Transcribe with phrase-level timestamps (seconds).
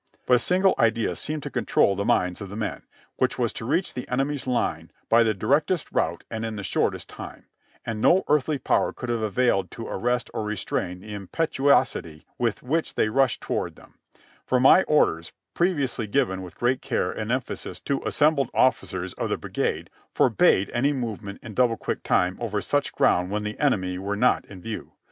[0.25, 3.65] But a single idea seemed to control the minds of the men, which was to
[3.65, 7.45] reach the enemy's line by the directest route and in the shortest time;
[7.85, 12.95] and no earthly power could have availed to arrest or restrain the impetuosity vv'ith which
[12.95, 13.99] they rushed toward them,
[14.43, 19.37] for my orders, previously given with great care and emphasis to assembled officers of the
[19.37, 24.17] brigade, forbade any movement in double quick time over such ground when the enemy were
[24.17, 24.93] not in view.